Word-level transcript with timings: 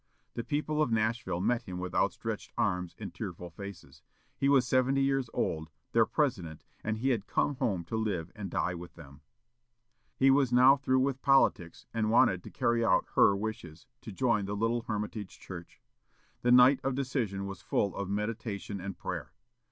The 0.33 0.43
people 0.43 0.81
of 0.81 0.91
Nashville 0.91 1.41
met 1.41 1.61
him 1.61 1.77
with 1.77 1.93
outstretched 1.93 2.51
arms 2.57 2.95
and 2.97 3.13
tearful 3.13 3.51
faces. 3.51 4.01
He 4.35 4.49
was 4.49 4.67
seventy 4.67 5.03
years 5.03 5.29
old, 5.31 5.69
their 5.91 6.07
President, 6.07 6.63
and 6.83 6.97
he 6.97 7.09
had 7.09 7.27
come 7.27 7.57
home 7.57 7.83
to 7.83 7.95
live 7.95 8.31
and 8.35 8.49
die 8.49 8.73
with 8.73 8.95
them. 8.95 9.21
He 10.17 10.31
was 10.31 10.51
now 10.51 10.75
through 10.75 11.01
with 11.01 11.21
politics, 11.21 11.85
and 11.93 12.09
wanted 12.09 12.43
to 12.45 12.49
carry 12.49 12.83
out 12.83 13.05
her 13.13 13.35
wishes, 13.35 13.85
to 14.01 14.11
join 14.11 14.45
the 14.45 14.55
little 14.55 14.81
Hermitage 14.87 15.39
church. 15.39 15.83
The 16.41 16.51
night 16.51 16.79
of 16.83 16.95
decision 16.95 17.45
was 17.45 17.61
full 17.61 17.95
of 17.95 18.09
meditation 18.09 18.81
and 18.81 18.97
prayer. 18.97 19.33